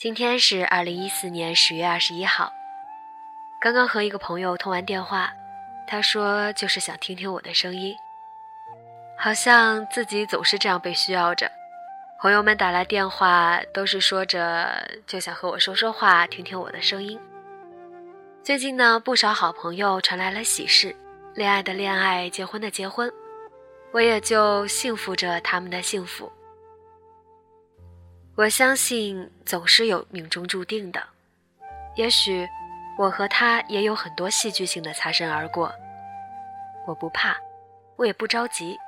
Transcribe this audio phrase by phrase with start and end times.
[0.00, 2.50] 今天是二零一四年十月二十一号，
[3.60, 5.30] 刚刚和一个朋友通完电话，
[5.86, 7.94] 他说就是想听听我的声音，
[9.18, 11.52] 好像自己总是这样被需要着。
[12.18, 17.20] 朋友们打来电话都是说着就想和我说说话，听听我的声音。
[18.42, 20.96] 最近呢，不少好朋友传来了喜事，
[21.34, 23.12] 恋爱的恋爱，结婚的结婚，
[23.92, 26.32] 我也就幸福着他们的幸福。
[28.40, 31.02] 我相信总是有命中注定的，
[31.94, 32.48] 也许
[32.96, 35.70] 我和他也有很多戏剧性的擦身而过。
[36.86, 37.36] 我不怕，
[37.96, 38.78] 我也不着急，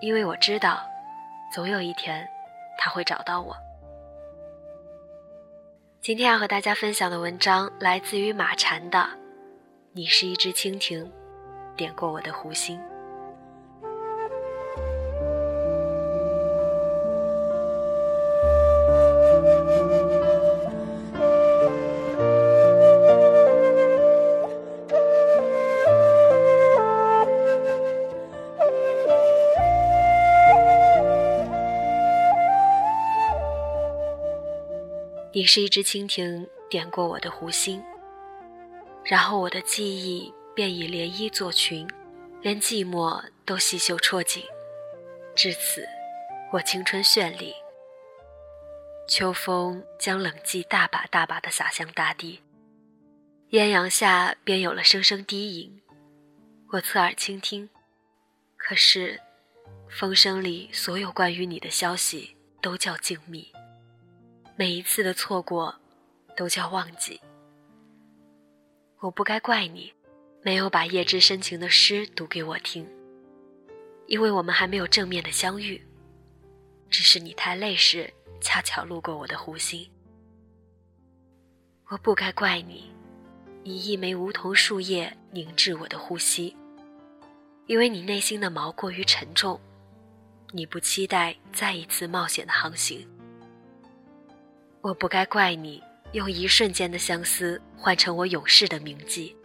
[0.00, 0.88] 因为我知道，
[1.52, 2.24] 总有一天
[2.78, 3.56] 他会找到我。
[6.00, 8.98] 今天要和大家分享的文章来自于马禅的
[9.90, 11.04] 《你是一只蜻蜓》，
[11.74, 12.80] 点过我的湖心。
[35.30, 37.82] 你是一只蜻蜓，点过我的湖心，
[39.04, 41.86] 然后我的记忆便以涟漪作群，
[42.40, 44.42] 连寂寞都细绣戳紧。
[45.36, 45.86] 至此，
[46.50, 47.52] 我青春绚丽。
[49.06, 52.40] 秋风将冷寂大把大把的洒向大地，
[53.50, 55.82] 艳阳下便有了声声低吟。
[56.72, 57.68] 我侧耳倾听，
[58.56, 59.20] 可是，
[59.90, 63.46] 风声里所有关于你的消息都叫静谧。
[64.58, 65.72] 每一次的错过，
[66.36, 67.20] 都叫忘记。
[68.98, 69.94] 我不该怪你，
[70.42, 72.84] 没有把叶芝深情的诗读给我听，
[74.08, 75.80] 因为我们还没有正面的相遇。
[76.90, 79.88] 只是你太累时，恰巧路过我的湖心。
[81.86, 82.92] 我不该怪你，
[83.62, 86.56] 以一枚梧桐树叶凝滞我的呼吸，
[87.66, 89.60] 因为你内心的锚过于沉重，
[90.50, 93.08] 你不期待再一次冒险的航行。
[94.80, 99.36] 我不该怪你用一瞬间的相思换成我永世的铭记，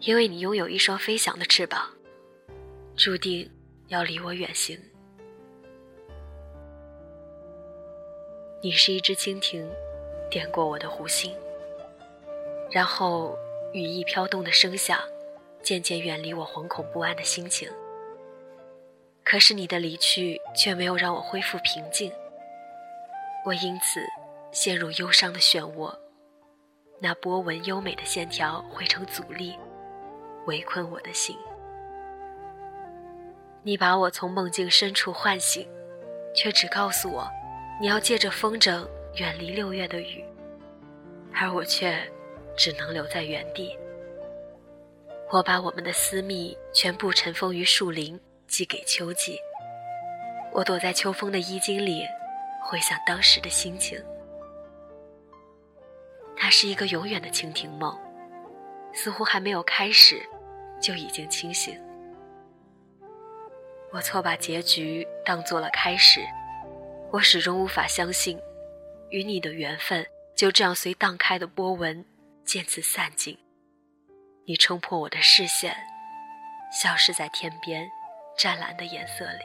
[0.00, 1.90] 因为你拥有一双飞翔的翅膀，
[2.96, 3.48] 注定
[3.88, 4.78] 要离我远行。
[8.62, 9.68] 你是一只蜻蜓，
[10.30, 11.34] 点过我的湖心，
[12.70, 13.36] 然后
[13.74, 14.98] 羽翼飘动的声响，
[15.62, 17.68] 渐渐远离我惶恐不安的心情。
[19.22, 22.10] 可是你的离去却没有让我恢复平静，
[23.44, 24.00] 我因此。
[24.52, 25.92] 陷入忧伤的漩涡，
[27.00, 29.58] 那波纹优美的线条汇成阻力，
[30.46, 31.34] 围困我的心。
[33.62, 35.66] 你把我从梦境深处唤醒，
[36.34, 37.26] 却只告诉我，
[37.80, 40.22] 你要借着风筝远离六月的雨，
[41.32, 41.98] 而我却
[42.54, 43.74] 只能留在原地。
[45.30, 49.38] 我把我们的私密全部尘封于树林，寄给秋季。
[50.52, 52.04] 我躲在秋风的衣襟里，
[52.62, 53.98] 回想当时的心情。
[56.42, 57.96] 那是一个永远的蜻蜓梦，
[58.92, 60.20] 似乎还没有开始，
[60.80, 61.80] 就已经清醒。
[63.92, 66.20] 我错把结局当做了开始，
[67.12, 68.40] 我始终无法相信，
[69.10, 70.04] 与你的缘分
[70.36, 72.04] 就这样随荡开的波纹
[72.44, 73.38] 渐次散尽。
[74.44, 75.76] 你冲破我的视线，
[76.72, 77.88] 消失在天边
[78.36, 79.44] 湛蓝的颜色里。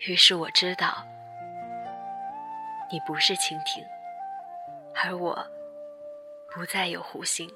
[0.00, 1.02] 于是我知道，
[2.92, 3.82] 你不是蜻蜓。
[4.98, 5.46] 而我，
[6.48, 7.50] 不再有弧形。